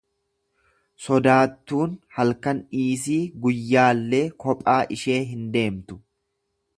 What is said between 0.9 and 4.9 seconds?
Sodaattuun halkan dhiisii guyyaallee kophaa